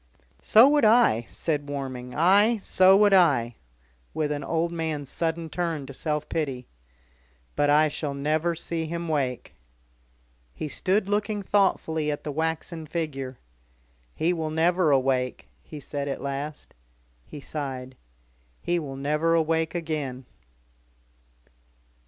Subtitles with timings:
[0.41, 2.15] "So would I," said Warming.
[2.15, 2.59] "Aye!
[2.63, 3.53] so would I,"
[4.15, 6.65] with an old man's sudden turn to self pity.
[7.55, 9.53] "But I shall never see him wake."
[10.55, 13.37] He stood looking thoughtfully at the waxen figure.
[14.15, 16.73] "He will never awake," he said at last.
[17.27, 17.95] He sighed.
[18.59, 20.25] "He will never awake again."